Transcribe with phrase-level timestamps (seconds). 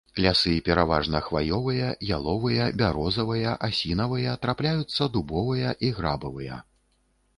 [0.25, 6.63] Лясы пераважна хваёвыя, яловыя, бярозавыя, асінавыя, трапляюцца дубовыя і грабавыя.